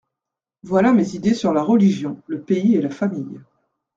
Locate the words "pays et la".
2.41-2.89